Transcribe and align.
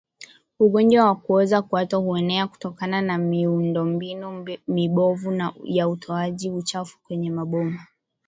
Ugonjwa 0.59 1.05
wa 1.05 1.15
kuoza 1.15 1.61
kwato 1.61 2.01
huenea 2.01 2.47
kutokana 2.47 3.01
na 3.01 3.17
miundombinu 3.17 4.45
mibovu 4.67 5.41
ya 5.63 5.89
utoaji 5.89 6.49
uchafu 6.51 6.99
kwenye 7.03 7.29
maboma 7.31 7.79